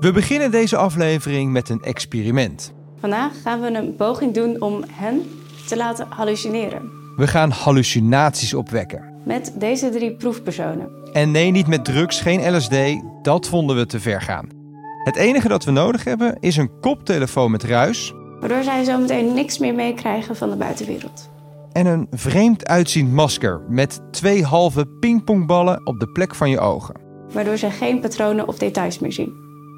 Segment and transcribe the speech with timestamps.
[0.00, 2.72] We beginnen deze aflevering met een experiment.
[3.00, 5.22] Vandaag gaan we een poging doen om hen
[5.66, 6.90] te laten hallucineren.
[7.16, 9.02] We gaan hallucinaties opwekken.
[9.24, 10.88] Met deze drie proefpersonen.
[11.12, 12.76] En nee, niet met drugs, geen LSD,
[13.22, 14.48] dat vonden we te ver gaan.
[15.04, 19.58] Het enige dat we nodig hebben is een koptelefoon met ruis Waardoor zij zometeen niks
[19.58, 21.30] meer meekrijgen van de buitenwereld.
[21.72, 27.07] en een vreemd uitziend masker met twee halve pingpongballen op de plek van je ogen.
[27.32, 29.32] Waardoor zij geen patronen of details meer zien.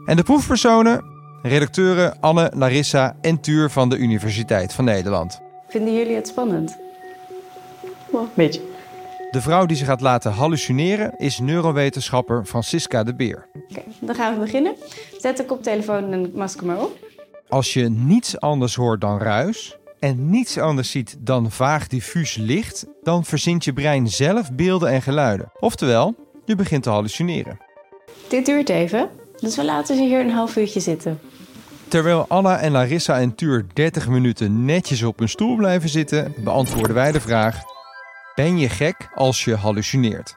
[0.06, 1.04] En de proefpersonen?
[1.42, 5.40] Redacteuren Anne, Larissa en Tuur van de Universiteit van Nederland.
[5.68, 6.78] Vinden jullie het spannend?
[8.10, 8.60] Wel, een beetje.
[9.30, 13.46] De vrouw die ze gaat laten hallucineren is neurowetenschapper Francisca de Beer.
[13.68, 14.74] Oké, dan gaan we beginnen.
[15.18, 16.98] Zet de koptelefoon en masker maar op.
[17.48, 22.86] Als je niets anders hoort dan ruis en niets anders ziet dan vaag diffuus licht,
[23.02, 25.52] dan verzint je brein zelf beelden en geluiden.
[25.60, 26.14] Oftewel,
[26.50, 27.58] je begint te hallucineren.
[28.28, 31.20] Dit duurt even, dus we laten ze hier een half uurtje zitten.
[31.88, 36.94] Terwijl Anna en Larissa en Tuur 30 minuten netjes op hun stoel blijven zitten, beantwoorden
[36.94, 37.62] wij de vraag:
[38.34, 40.34] Ben je gek als je hallucineert?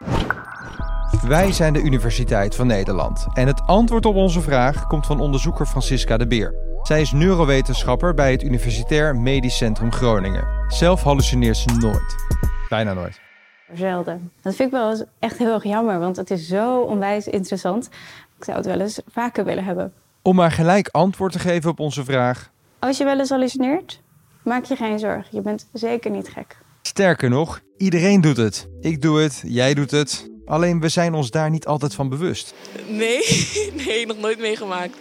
[1.28, 5.66] Wij zijn de Universiteit van Nederland en het antwoord op onze vraag komt van onderzoeker
[5.66, 6.53] Francisca de Beer.
[6.84, 10.47] Zij is neurowetenschapper bij het Universitair Medisch Centrum Groningen.
[10.67, 12.16] Zelf hallucineert ze nooit.
[12.69, 13.19] Bijna nooit.
[13.73, 14.31] Zelden.
[14.42, 17.89] Dat vind ik wel eens echt heel erg jammer, want het is zo onwijs interessant.
[18.38, 19.94] Ik zou het wel eens vaker willen hebben.
[20.22, 22.52] Om maar gelijk antwoord te geven op onze vraag.
[22.80, 24.02] Als je wel eens hallucineert,
[24.44, 25.28] maak je geen zorgen.
[25.30, 26.58] Je bent zeker niet gek.
[26.81, 28.67] Sterker nog, iedereen doet het.
[28.81, 30.30] Ik doe het, jij doet het.
[30.45, 32.53] Alleen we zijn ons daar niet altijd van bewust.
[32.88, 33.22] Nee,
[33.86, 34.97] nee, nog nooit meegemaakt.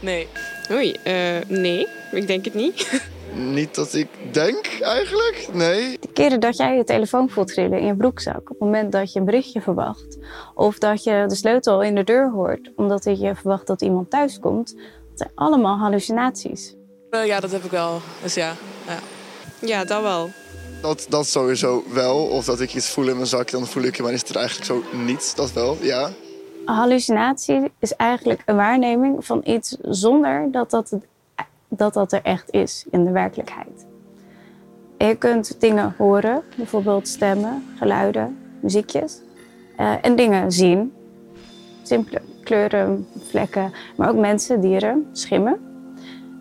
[0.00, 0.28] Nee.
[0.70, 1.14] Oei, eh,
[1.48, 3.02] nee, ik denk het niet.
[3.36, 5.98] Niet dat ik denk eigenlijk, nee.
[6.00, 9.12] De keren dat jij je telefoon voelt trillen in je broekzak, op het moment dat
[9.12, 10.18] je een berichtje verwacht,
[10.54, 14.38] of dat je de sleutel in de deur hoort, omdat je verwacht dat iemand thuis
[14.38, 16.74] komt, dat zijn allemaal hallucinaties.
[17.10, 18.00] Eh, ja, dat heb ik wel.
[18.22, 18.52] Dus ja.
[18.86, 18.98] ja.
[19.66, 20.30] Ja, dat wel.
[20.82, 22.16] Dat, dat sowieso wel.
[22.26, 24.28] Of dat ik iets voel in mijn zak, dan voel ik je, maar is het
[24.28, 25.36] er eigenlijk zo niet.
[25.36, 26.10] Dat wel, ja.
[26.66, 31.04] Een hallucinatie is eigenlijk een waarneming van iets zonder dat dat, het-
[31.76, 33.86] dat, dat er echt is in de werkelijkheid.
[34.98, 39.20] Je kunt dingen horen, bijvoorbeeld stemmen, geluiden, muziekjes.
[39.76, 40.92] eh, en dingen zien.
[41.82, 45.58] Simpele kleuren, vlekken, maar ook mensen, dieren, schimmen.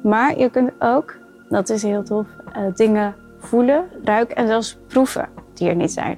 [0.03, 1.17] Maar je kunt ook,
[1.49, 6.17] dat is heel tof, eh, dingen voelen, ruiken en zelfs proeven die er niet zijn.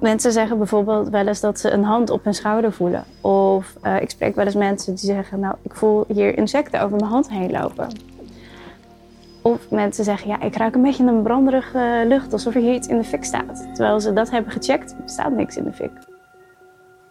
[0.00, 3.04] Mensen zeggen bijvoorbeeld wel eens dat ze een hand op hun schouder voelen.
[3.20, 6.96] Of eh, ik spreek wel eens mensen die zeggen, nou, ik voel hier insecten over
[6.96, 7.88] mijn hand heen lopen.
[9.42, 12.88] Of mensen zeggen, ja, ik ruik een beetje een branderige lucht, alsof er hier iets
[12.88, 13.66] in de fik staat.
[13.74, 15.90] Terwijl ze dat hebben gecheckt, staat niks in de fik.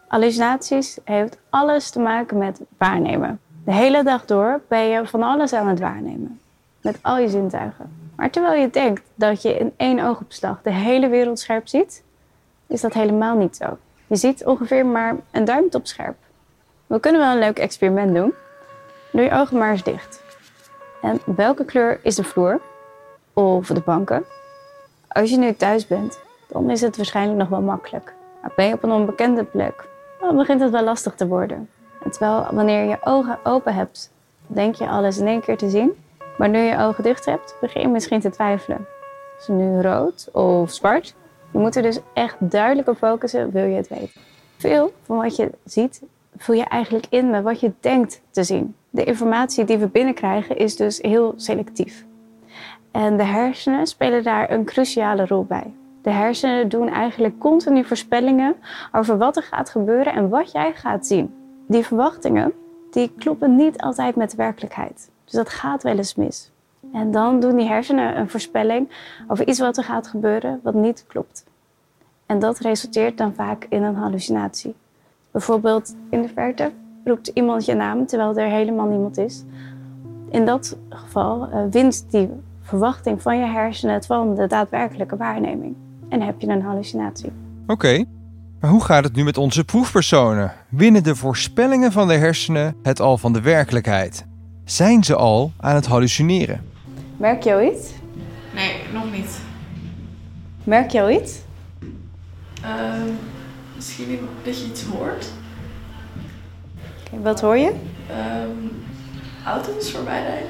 [0.07, 3.39] Hallucinaties heeft alles te maken met waarnemen.
[3.65, 6.39] De hele dag door ben je van alles aan het waarnemen.
[6.81, 7.91] Met al je zintuigen.
[8.15, 12.03] Maar terwijl je denkt dat je in één oogopslag de hele wereld scherp ziet,
[12.69, 13.77] is dat helemaal niet zo.
[14.07, 16.15] Je ziet ongeveer maar een duimtop scherp.
[16.87, 18.33] We kunnen wel een leuk experiment doen.
[19.11, 20.23] Doe je ogen maar eens dicht.
[21.01, 22.61] En welke kleur is de vloer?
[23.33, 24.25] Of de banken?
[25.07, 28.13] Als je nu thuis bent, dan is het waarschijnlijk nog wel makkelijk.
[28.41, 29.87] Maar ben je op een onbekende plek,
[30.19, 31.69] dan begint het wel lastig te worden.
[32.03, 34.11] En terwijl wanneer je ogen open hebt,
[34.47, 36.03] denk je alles in één keer te zien.
[36.37, 38.87] Maar nu je ogen dicht hebt, begin je misschien te twijfelen.
[39.39, 41.15] Is het nu rood of zwart?
[41.51, 44.21] Je moet er dus echt duidelijk op focussen, wil je het weten.
[44.57, 46.01] Veel van wat je ziet,
[46.37, 48.75] vul je eigenlijk in met wat je denkt te zien.
[48.89, 52.05] De informatie die we binnenkrijgen is dus heel selectief.
[52.91, 55.73] En de hersenen spelen daar een cruciale rol bij.
[56.01, 58.55] De hersenen doen eigenlijk continu voorspellingen
[58.91, 61.33] over wat er gaat gebeuren en wat jij gaat zien.
[61.67, 62.53] Die verwachtingen,
[62.91, 65.09] die kloppen niet altijd met de werkelijkheid.
[65.23, 66.51] Dus dat gaat wel eens mis.
[66.93, 68.89] En dan doen die hersenen een voorspelling
[69.27, 71.45] over iets wat er gaat gebeuren wat niet klopt.
[72.25, 74.75] En dat resulteert dan vaak in een hallucinatie.
[75.31, 76.71] Bijvoorbeeld in de verte
[77.03, 79.43] roept iemand je naam terwijl er helemaal niemand is.
[80.29, 82.29] In dat geval eh, wint die
[82.61, 85.75] verwachting van je hersenen het van de daadwerkelijke waarneming.
[86.09, 87.31] En heb je een hallucinatie.
[87.67, 88.05] Oké,
[88.59, 90.53] maar hoe gaat het nu met onze proefpersonen?
[90.69, 94.25] Winnen de voorspellingen van de hersenen het al van de werkelijkheid?
[94.65, 96.68] Zijn ze al aan het hallucineren?
[97.19, 97.91] Merk je al iets?
[98.53, 99.39] Nee, nog niet.
[100.63, 101.39] Merk je al iets?
[102.63, 103.09] Ehm,
[103.75, 105.31] misschien dat je iets hoort.
[106.99, 107.73] Oké, wat hoor je?
[108.09, 108.49] Ehm,
[109.45, 110.49] auto's voorbij rijden.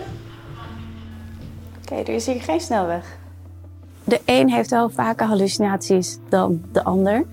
[1.82, 3.18] Oké, er is hier geen snelweg.
[4.04, 7.26] De een heeft wel vaker hallucinaties dan de ander.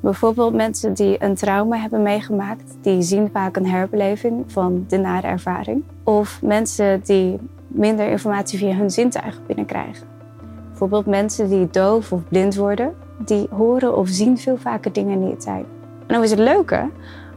[0.00, 5.26] Bijvoorbeeld mensen die een trauma hebben meegemaakt, die zien vaak een herbeleving van de nare
[5.26, 5.82] ervaring.
[6.02, 7.38] Of mensen die
[7.74, 10.06] minder informatie via hun zintuigen binnenkrijgen.
[10.68, 15.42] Bijvoorbeeld mensen die doof of blind worden, die horen of zien veel vaker dingen niet
[15.42, 15.64] zijn.
[16.06, 16.90] En dan is het leuke,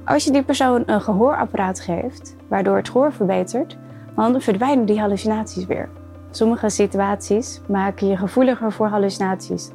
[0.05, 3.77] als je die persoon een gehoorapparaat geeft, waardoor het gehoor verbetert,
[4.15, 5.89] dan verdwijnen die hallucinaties weer.
[6.31, 9.69] Sommige situaties maken je gevoeliger voor hallucinaties.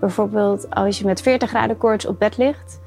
[0.00, 2.80] Bijvoorbeeld als je met 40 graden koorts op bed ligt,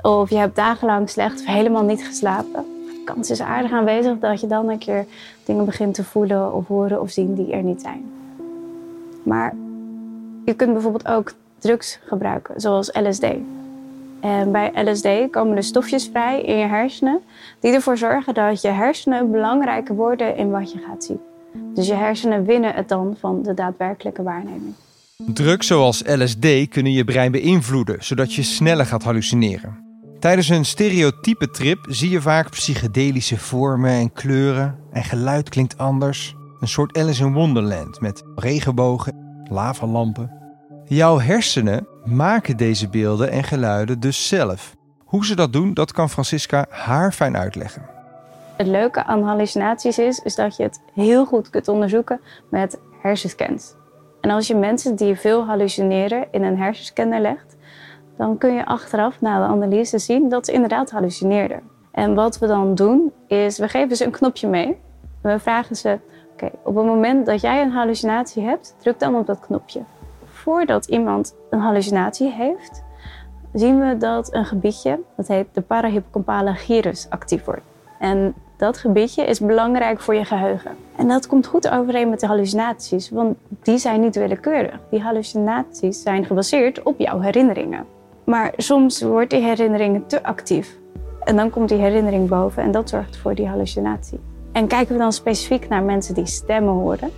[0.00, 2.79] of je hebt dagenlang slecht of helemaal niet geslapen.
[3.04, 5.06] Kans is aardig aanwezig dat je dan een keer
[5.44, 8.04] dingen begint te voelen of horen of zien die er niet zijn.
[9.22, 9.54] Maar
[10.44, 13.24] je kunt bijvoorbeeld ook drugs gebruiken, zoals LSD.
[14.20, 17.20] En bij LSD komen er stofjes vrij in je hersenen
[17.60, 21.20] die ervoor zorgen dat je hersenen belangrijker worden in wat je gaat zien.
[21.74, 24.74] Dus je hersenen winnen het dan van de daadwerkelijke waarneming.
[25.16, 29.89] Drugs zoals LSD kunnen je brein beïnvloeden, zodat je sneller gaat hallucineren.
[30.20, 36.34] Tijdens een stereotype trip zie je vaak psychedelische vormen en kleuren en geluid klinkt anders.
[36.60, 40.30] Een soort Alice in Wonderland met regenbogen, lavalampen.
[40.84, 44.76] Jouw hersenen maken deze beelden en geluiden dus zelf.
[45.04, 47.82] Hoe ze dat doen, dat kan Francisca haar fijn uitleggen.
[48.56, 52.20] Het leuke aan hallucinaties is, is dat je het heel goed kunt onderzoeken
[52.50, 53.74] met hersenscans.
[54.20, 57.56] En als je mensen die veel hallucineren in een hersenscanner legt,
[58.20, 61.60] dan kun je achteraf na de analyse zien dat ze inderdaad hallucineerden.
[61.90, 64.66] En wat we dan doen, is we geven ze een knopje mee.
[65.22, 65.98] En we vragen ze,
[66.32, 69.80] oké, op het moment dat jij een hallucinatie hebt, druk dan op dat knopje.
[70.24, 72.82] Voordat iemand een hallucinatie heeft,
[73.52, 77.64] zien we dat een gebiedje, dat heet de parahippocampale gyrus, actief wordt.
[77.98, 80.76] En dat gebiedje is belangrijk voor je geheugen.
[80.96, 84.80] En dat komt goed overeen met de hallucinaties, want die zijn niet willekeurig.
[84.90, 87.98] Die hallucinaties zijn gebaseerd op jouw herinneringen.
[88.30, 90.78] Maar soms wordt die herinnering te actief.
[91.24, 94.20] En dan komt die herinnering boven en dat zorgt voor die hallucinatie.
[94.52, 97.10] En kijken we dan specifiek naar mensen die stemmen horen,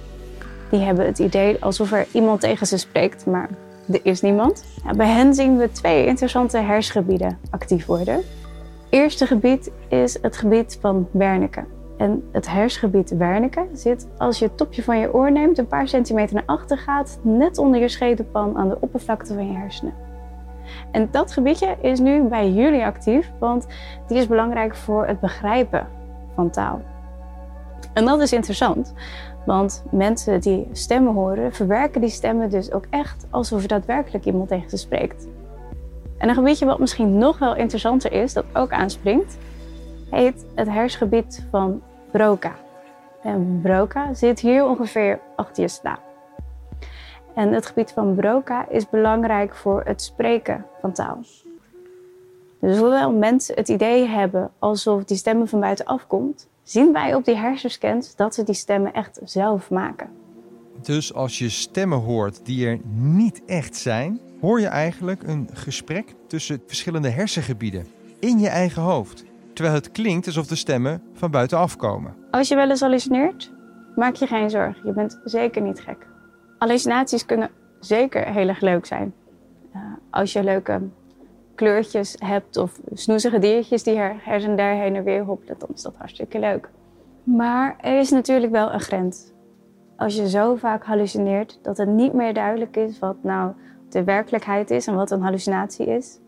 [0.70, 3.48] die hebben het idee alsof er iemand tegen ze spreekt, maar
[3.92, 4.64] er is niemand.
[4.96, 8.14] Bij hen zien we twee interessante hersengebieden actief worden.
[8.14, 8.24] Het
[8.88, 11.64] eerste gebied is het gebied van Wernicke.
[11.96, 15.88] En het hersengebied Wernicke zit als je het topje van je oor neemt, een paar
[15.88, 20.11] centimeter naar achter gaat, net onder je schedelpan aan de oppervlakte van je hersenen.
[20.90, 23.66] En dat gebiedje is nu bij jullie actief, want
[24.06, 25.86] die is belangrijk voor het begrijpen
[26.34, 26.80] van taal.
[27.92, 28.94] En dat is interessant,
[29.46, 34.48] want mensen die stemmen horen, verwerken die stemmen dus ook echt alsof er daadwerkelijk iemand
[34.48, 35.28] tegen ze spreekt.
[36.18, 39.38] En een gebiedje wat misschien nog wel interessanter is, dat ook aanspringt,
[40.10, 42.52] heet het hersengebied van Broca.
[43.22, 46.11] En Broca zit hier ongeveer achter je slaap.
[47.34, 51.18] En het gebied van Broca is belangrijk voor het spreken van taal.
[52.60, 57.24] Dus hoewel mensen het idee hebben alsof die stemmen van buitenaf komt, zien wij op
[57.24, 60.08] die hersenscans dat ze die stemmen echt zelf maken.
[60.82, 66.14] Dus als je stemmen hoort die er niet echt zijn, hoor je eigenlijk een gesprek
[66.26, 67.86] tussen verschillende hersengebieden
[68.18, 69.24] in je eigen hoofd.
[69.54, 72.14] Terwijl het klinkt alsof de stemmen van buitenaf komen.
[72.30, 73.52] Als je wel eens hallucineert,
[73.96, 74.86] maak je geen zorgen.
[74.86, 76.06] Je bent zeker niet gek.
[76.62, 77.50] Hallucinaties kunnen
[77.80, 79.14] zeker heel erg leuk zijn.
[79.74, 80.80] Uh, als je leuke
[81.54, 85.82] kleurtjes hebt of snoezige diertjes die her, en der heen en weer hoppelen, dan is
[85.82, 86.70] dat hartstikke leuk.
[87.22, 89.32] Maar er is natuurlijk wel een grens.
[89.96, 93.52] Als je zo vaak hallucineert dat het niet meer duidelijk is wat nou
[93.88, 96.18] de werkelijkheid is en wat een hallucinatie is.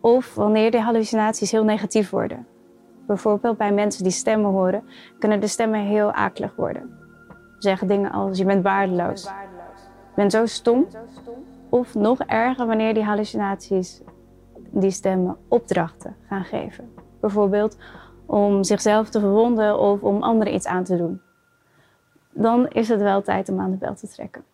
[0.00, 2.46] Of wanneer de hallucinaties heel negatief worden.
[3.06, 4.84] Bijvoorbeeld bij mensen die stemmen horen,
[5.18, 6.99] kunnen de stemmen heel akelig worden.
[7.60, 9.22] Zeggen dingen als je bent waardeloos.
[9.22, 9.30] Je
[10.14, 10.86] bent zo stom.
[11.68, 14.00] Of nog erger wanneer die hallucinaties
[14.70, 16.92] die stemmen opdrachten gaan geven.
[17.20, 17.76] Bijvoorbeeld
[18.26, 21.20] om zichzelf te verwonden of om anderen iets aan te doen.
[22.32, 24.44] Dan is het wel tijd om aan de bel te trekken.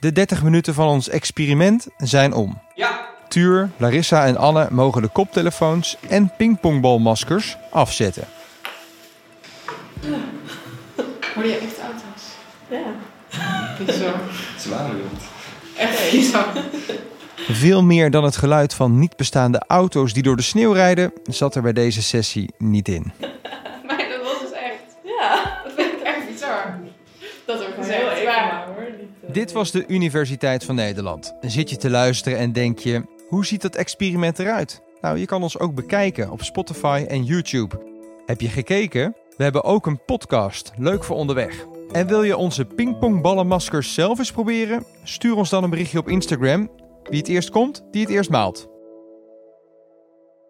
[0.00, 2.58] De 30 minuten van ons experiment zijn om.
[2.74, 3.06] Ja.
[3.28, 8.24] Tuur, Larissa en Anne mogen de koptelefoons en pingpongbalmaskers afzetten.
[11.34, 11.77] Hoor je echt?
[12.70, 12.94] Ja.
[13.84, 14.14] Bizar.
[14.58, 14.90] Zwaar
[15.76, 16.46] Echt bizar.
[17.36, 21.54] Veel meer dan het geluid van niet bestaande auto's die door de sneeuw rijden, zat
[21.54, 23.12] er bij deze sessie niet in.
[23.86, 24.96] Maar dat was dus echt.
[25.04, 25.60] Ja.
[25.64, 26.78] Dat vind ik echt bizar.
[27.46, 28.64] Dat er Heel gezegd even waar.
[28.66, 28.84] hoor.
[28.98, 31.34] Niet, eh, Dit was de Universiteit van Nederland.
[31.40, 34.80] Zit je te luisteren en denk je, hoe ziet dat experiment eruit?
[35.00, 37.80] Nou, je kan ons ook bekijken op Spotify en YouTube.
[38.26, 39.14] Heb je gekeken?
[39.36, 41.64] We hebben ook een podcast, leuk voor onderweg.
[41.92, 44.84] En wil je onze pingpongballenmaskers zelf eens proberen?
[45.02, 46.70] Stuur ons dan een berichtje op Instagram.
[47.02, 48.77] Wie het eerst komt, die het eerst maalt.